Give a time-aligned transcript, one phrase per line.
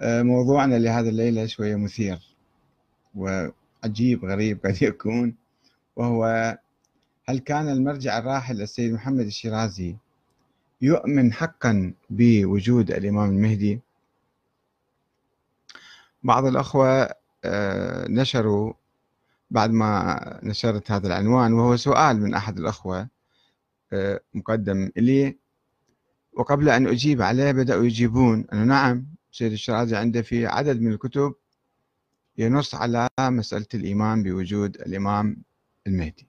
[0.00, 2.18] آه، موضوعنا لهذا الليلة شوية مثير
[3.14, 5.34] وعجيب غريب قد يكون
[5.96, 6.58] وهو
[7.28, 9.96] هل كان المرجع الراحل السيد محمد الشيرازي
[10.82, 13.80] يؤمن حقا بوجود الإمام المهدي؟
[16.22, 17.10] بعض الأخوة
[17.44, 18.72] آه، نشروا
[19.50, 23.08] بعد ما نشرت هذا العنوان وهو سؤال من أحد الأخوة
[23.92, 25.36] آه، مقدم لي
[26.32, 29.15] وقبل أن أجيب عليه بدأوا يجيبون أنه نعم.
[29.36, 31.34] سيد الشرازي عنده في عدد من الكتب
[32.38, 35.36] ينص على مسألة الإيمان بوجود الإمام
[35.86, 36.26] المهدي.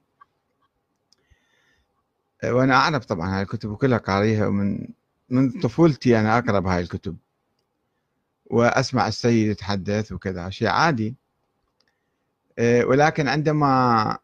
[2.44, 4.88] وأنا أعرف طبعا هاي الكتب كلها قاريها ومن
[5.28, 7.16] من طفولتي أنا أقرأ بهاي الكتب
[8.46, 11.14] وأسمع السيد يتحدث وكذا شيء عادي.
[12.60, 14.18] ولكن عندما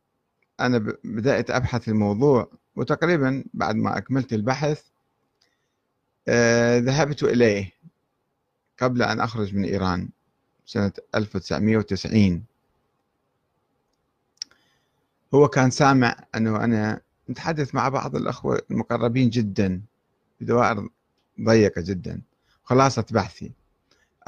[0.60, 4.82] أنا بدأت أبحث الموضوع وتقريبا بعد ما أكملت البحث
[6.78, 7.74] ذهبت إليه.
[8.80, 10.09] قبل أن أخرج من إيران
[10.66, 12.45] سنة 1990
[15.35, 19.82] هو كان سامع أنه أنا نتحدث مع بعض الأخوة المقربين جدا
[20.40, 20.88] بدوائر
[21.40, 22.21] ضيقة جدا
[22.65, 23.52] خلاصة بحثي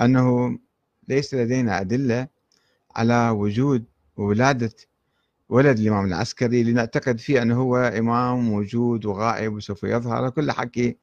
[0.00, 0.58] أنه
[1.08, 2.28] ليس لدينا أدلة
[2.96, 3.84] على وجود
[4.16, 4.72] وولادة
[5.48, 10.96] ولد الإمام العسكري لنعتقد فيه أنه هو إمام موجود وغائب وسوف يظهر كل حكي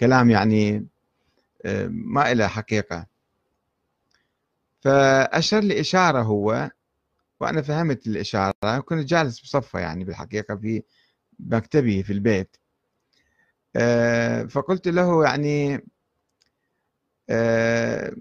[0.00, 0.86] كلام يعني
[1.90, 3.06] ما إلى حقيقة.
[4.80, 6.70] فأشر لي إشارة هو
[7.40, 10.82] وأنا فهمت الإشارة كنت جالس بصفة يعني بالحقيقة في
[11.40, 12.56] مكتبي في البيت.
[13.76, 15.84] آه، فقلت له يعني
[17.30, 18.12] آه،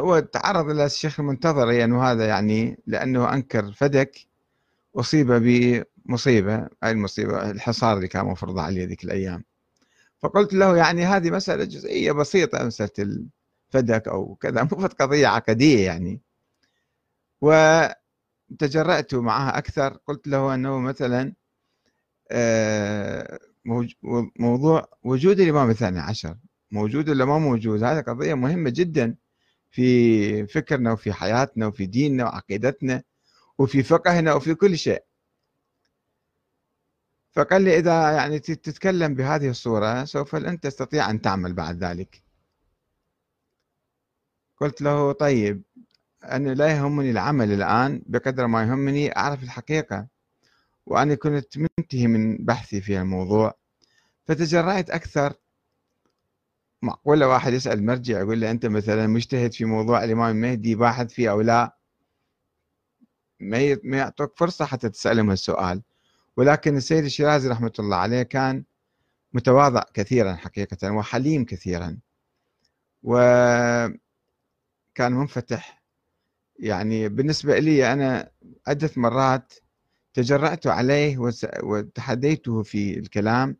[0.00, 4.18] هو تعرض إلى الشيخ المنتظر يعني هذا يعني لأنه أنكر فدك
[4.96, 9.44] أصيب بمصيبة هاي المصيبة الحصار اللي كان مفروض عليه ذيك الأيام.
[10.22, 12.90] فقلت له يعني هذه مسألة جزئية بسيطة مسألة
[13.74, 16.20] الفدك أو كذا مو قضية عقدية يعني.
[17.40, 21.34] وتجرأت معها أكثر قلت له أنه مثلا
[22.30, 23.38] آه،
[24.38, 26.36] موضوع وجود الإمام الثاني عشر
[26.70, 29.16] موجود ولا ما موجود؟ هذه قضية مهمة جدا
[29.70, 33.02] في فكرنا وفي حياتنا وفي ديننا وعقيدتنا
[33.58, 35.04] وفي فقهنا وفي كل شيء.
[37.32, 42.22] فقال لي إذا يعني تتكلم بهذه الصورة سوف لن تستطيع أن تعمل بعد ذلك.
[44.60, 45.62] قلت له طيب
[46.24, 50.06] أنا لا يهمني العمل الآن بقدر ما يهمني أعرف الحقيقة
[50.86, 53.54] وأنا كنت منتهي من بحثي في الموضوع.
[54.26, 55.34] فتجرأت أكثر.
[56.82, 61.30] معقولة واحد يسأل مرجع يقول له أنت مثلا مجتهد في موضوع الإمام المهدي باحث فيه
[61.30, 61.76] أو لا؟
[63.40, 65.82] ما يعطوك فرصة حتى تسألهم السؤال.
[66.40, 68.64] ولكن السيد الشيرازي رحمة الله عليه كان
[69.32, 71.98] متواضع كثيرا حقيقة وحليم كثيرا
[73.02, 73.98] وكان
[74.98, 75.82] منفتح.
[76.58, 78.30] يعني بالنسبة لي أنا
[78.66, 79.52] عدة مرات
[80.14, 81.18] تجرأت عليه
[81.62, 83.56] وتحديته في الكلام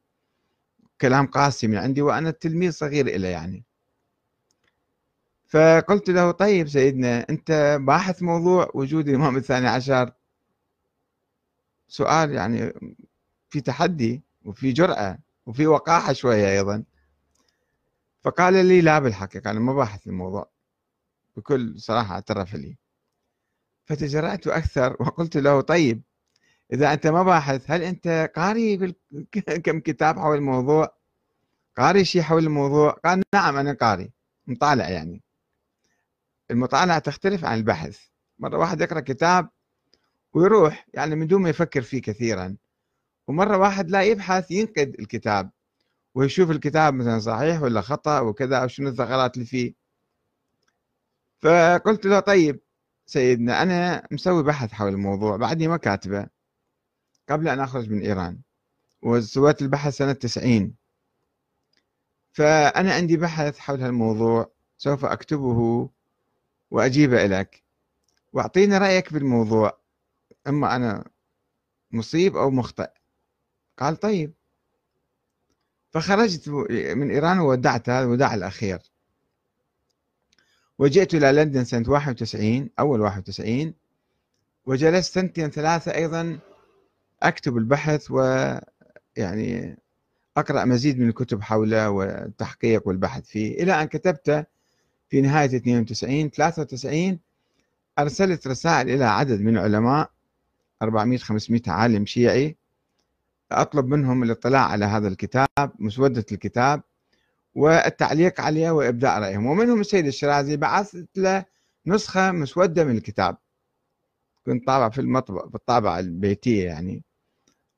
[1.01, 3.65] كلام قاسي من عندي وأنا تلميذ صغير إلى يعني.
[5.47, 10.20] فقلت له طيب سيدنا أنت باحث موضوع وجود الإمام الثاني عشر؟
[11.91, 12.73] سؤال يعني
[13.49, 16.85] في تحدي وفي جرأة وفي وقاحة شوية أيضا.
[18.23, 20.51] فقال لي لا بالحقيقة أنا ما باحث الموضوع
[21.37, 22.77] بكل صراحة اعترف لي.
[23.85, 26.03] فتجرأت أكثر وقلت له طيب
[26.73, 28.95] إذا أنت ما باحث هل أنت قاري
[29.65, 30.97] كم كتاب حول الموضوع؟
[31.77, 34.13] قاري شيء حول الموضوع؟ قال نعم أنا قاري
[34.47, 35.23] مطالع يعني.
[36.51, 37.99] المطالعة تختلف عن البحث.
[38.39, 39.51] مرة واحد يقرأ كتاب
[40.35, 42.57] ويروح يعني من دون ما يفكر فيه كثيرا.
[43.29, 45.51] ومرة واحد لا يبحث ينقد الكتاب
[46.15, 49.75] ويشوف الكتاب مثلا صحيح ولا خطأ وكذا أو شنو الثغرات اللي فيه.
[51.41, 52.61] فقلت له طيب
[53.07, 56.27] سيدنا أنا مسوي بحث حول الموضوع بعدني ما كاتبه.
[57.29, 58.41] قبل أن أخرج من إيران.
[59.03, 60.75] وسويت البحث سنة 90
[62.33, 65.91] فأنا عندي بحث حول هالموضوع سوف أكتبه
[66.71, 67.63] وأجيبه لك
[68.33, 69.80] وأعطيني رأيك بالموضوع.
[70.49, 71.05] إما أنا
[71.91, 72.91] مصيب أو مخطئ.
[73.79, 74.33] قال طيب.
[75.91, 76.49] فخرجت
[76.97, 78.79] من إيران وودعت هذا الوداع الأخير.
[80.79, 83.75] وجئت إلى لندن سنة 91 أول 91
[84.67, 86.39] وجلست سنتين ثلاثة أيضا
[87.23, 89.79] أكتب البحث ويعني
[90.37, 93.63] أقرأ مزيد من الكتب حوله والتحقيق والبحث فيه.
[93.63, 94.47] إلى أن كتبت
[95.09, 97.19] في نهاية 92 93
[97.99, 100.11] أرسلت رسائل إلى عدد من العلماء
[100.83, 102.57] 400 500 عالم شيعي.
[103.53, 106.83] أطلب منهم الاطلاع على هذا الكتاب مسودة الكتاب
[107.55, 109.47] والتعليق عليها وإبداء رأيهم.
[109.47, 111.45] ومنهم السيد الشرازي بعثت له
[111.87, 113.37] نسخة مسودة من الكتاب.
[114.47, 117.05] كنت طابع في المطبع بالطابعة البيتية يعني.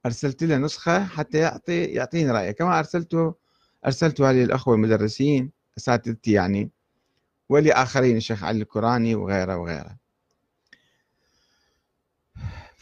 [0.07, 2.51] أرسلت له نسخة حتى يعطي يعطيني رأيه.
[2.51, 3.35] كما أرسلته
[3.87, 6.71] أرسلتها للأخوة المدرسين أساتذتي يعني
[7.49, 10.02] ولآخرين الشيخ علي الكوراني وغيره وغيره.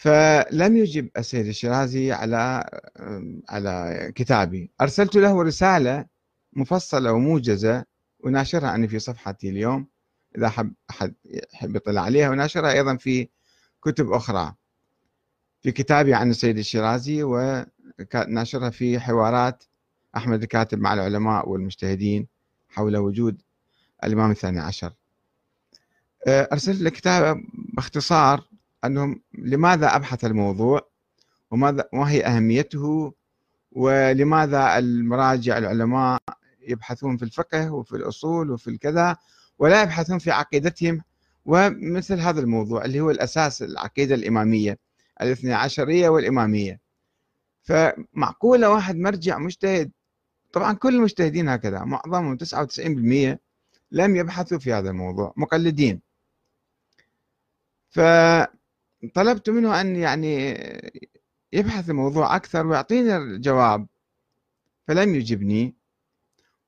[0.01, 2.71] فلم يجب السيد الشيرازي على
[3.49, 4.71] على كتابي.
[4.81, 6.07] أرسلت له رسالة
[6.53, 7.85] مفصلة وموجزة
[8.21, 9.87] وناشرها أنا في صفحتي اليوم
[10.39, 11.15] إذا حب أحد
[11.55, 13.29] يحب يطلع عليها وناشرها أيضا في
[13.83, 14.55] كتب أخرى.
[15.63, 19.65] في كتابي عن السيد الشيرازي وناشرها في حوارات
[20.17, 22.27] أحمد الكاتب مع العلماء والمجتهدين
[22.69, 23.43] حول وجود
[24.05, 24.93] الإمام الثاني عشر.
[26.29, 27.43] أرسلت له كتاب
[27.77, 28.50] باختصار
[28.85, 30.89] أنهم لماذا أبحث الموضوع
[31.51, 33.15] وماذا ما هي أهميته
[33.73, 36.23] ولماذا المراجع العلماء
[36.69, 39.17] يبحثون في الفقه وفي الأصول وفي الكذا
[39.59, 41.03] ولا يبحثون في عقيدتهم
[41.45, 44.79] ومثل هذا الموضوع اللي هو الأساس العقيدة الإمامية
[45.21, 46.81] الاثنى عشرية والإمامية.
[47.63, 49.91] فمعقولة واحد مرجع مجتهد؟
[50.53, 53.39] طبعا كل المجتهدين هكذا معظمهم 99%
[53.93, 56.01] لم يبحثوا في هذا الموضوع مقلدين.
[59.03, 60.57] فطلبت منه أن يعني
[61.53, 63.87] يبحث الموضوع أكثر ويعطيني الجواب
[64.89, 65.75] فلم يجبني.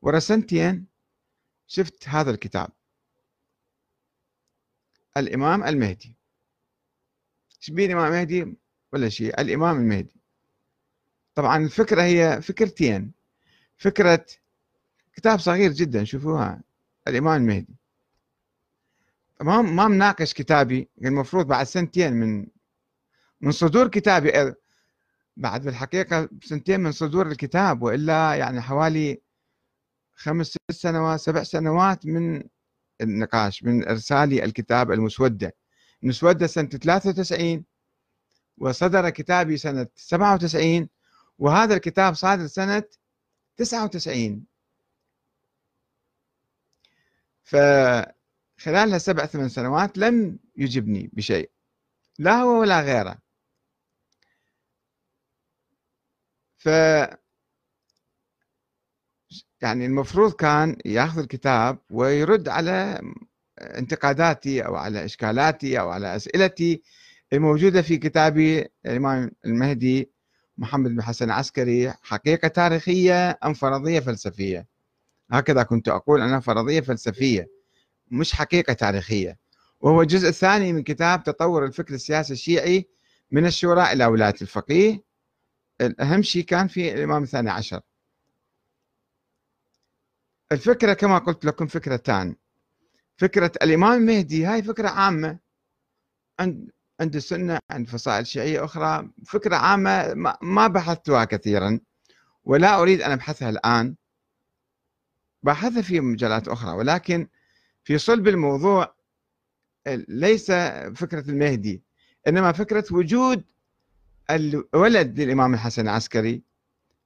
[0.03, 0.87] ورسنتين
[1.67, 2.69] شفت هذا الكتاب.
[5.17, 6.17] الإمام المهدي.
[7.61, 8.57] شبيه الإمام المهدي؟
[8.93, 10.21] ولا شيء الإمام المهدي.
[11.35, 13.13] طبعا الفكرة هي فكرتين.
[13.77, 14.27] فكرة
[15.13, 16.63] كتاب صغير جدا شوفوها.
[17.09, 17.77] الإمام المهدي.
[19.43, 22.47] ما ما مناقش كتابي المفروض بعد سنتين من
[23.41, 24.55] من صدور كتابي.
[25.37, 29.23] بعد بالحقيقة سنتين من صدور الكتاب وإلا يعني حوالي
[30.15, 32.43] خمس ست سنوات سبع سنوات من
[33.01, 35.57] النقاش من إرسالي الكتاب المسودة.
[36.03, 37.65] المسودة سنة 93
[38.59, 40.89] وصدر كتابي سنة 97
[41.39, 42.83] وهذا الكتاب صادر سنة
[43.57, 44.47] 99
[48.63, 51.51] فخلال هالسبع ثمان سنوات لم يجبني بشيء
[52.19, 53.19] لا هو ولا غيره.
[56.57, 56.67] ف
[59.63, 63.01] يعني المفروض كان ياخذ الكتاب ويرد على
[63.61, 66.83] انتقاداتي أو على إشكالاتي أو على أسئلتي
[67.33, 70.11] الموجودة في كتابي الإمام المهدي
[70.59, 74.67] محمد بن حسن عسكري حقيقة تاريخية أم فرضية فلسفية؟
[75.31, 77.52] هكذا كنت أقول أنا فرضية فلسفية.
[78.13, 79.39] مش حقيقة تاريخية.
[79.81, 82.89] وهو الجزء الثاني من كتاب تطور الفكر السياسي الشيعي
[83.31, 85.03] من الشورى إلى ولاية الفقيه.
[85.81, 87.81] الأهم شيء كان في الإمام الثاني عشر.
[90.53, 92.37] الفكرة كما قلت لكم فكرتان
[93.17, 95.39] فكرة الإمام المهدي هاي فكرة عامة.
[96.41, 96.71] عند
[97.01, 101.81] عند السنة عند فصائل شيعية أخرى فكرة عامة ما بحثتها كثيرا.
[102.45, 103.97] ولا أريد أن أبحثها الآن.
[105.43, 107.29] بحثها في مجالات أخرى ولكن
[107.85, 108.95] في صلب الموضوع
[110.09, 110.51] ليس
[110.97, 111.83] فكرة المهدي
[112.29, 113.45] إنما فكرة وجود
[114.31, 116.43] الولد للإمام الحسن العسكري.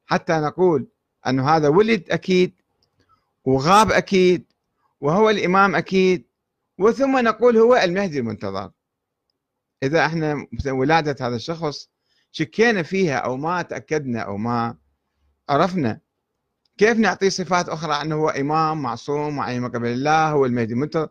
[0.06, 0.88] حتى نقول
[1.26, 2.52] أنه هذا ولد أكيد
[3.44, 4.44] وغاب أكيد
[5.00, 6.25] وهو الإمام أكيد
[6.78, 8.71] وثم نقول هو المهدي المنتظر.
[9.83, 11.90] إذا إحنا ولادة هذا الشخص
[12.33, 14.76] شكينا فيها أو ما تأكدنا أو ما
[15.49, 16.00] عرفنا.
[16.78, 21.09] كيف نعطيه صفات أخرى؟ أنه هو إمام معصوم معين قبل الله هو المهدي المنتظر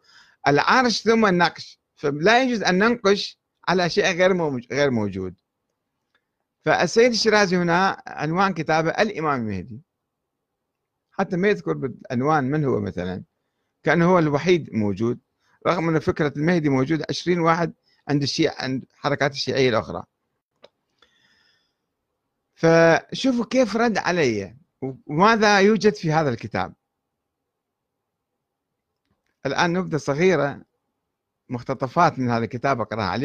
[0.47, 1.79] العرش ثم النقش.
[1.95, 5.35] فلا يجوز أن ننقش على شيء غير غير موجود.
[6.65, 9.81] فالسيد الشيرازي هنا عنوان كتابه الإمام المهدي.
[11.11, 13.23] حتى ما يذكر بالعنوان من هو مثلا.
[13.83, 15.19] كأنه هو الوحيد موجود.
[15.67, 17.73] رغم أن فكرة المهدي موجود 20 واحد
[18.07, 20.03] عند الشيعة عند حركات الشيعية الأخرى.
[22.55, 24.64] فشوفوا كيف رد علي.
[25.07, 26.73] وماذا يوجد في هذا الكتاب؟
[29.45, 30.61] الآن نبذة صغيرة
[31.49, 33.13] مقتطفات من هذا الكتاب أقرأها.